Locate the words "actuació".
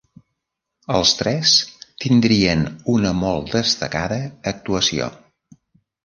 4.53-5.11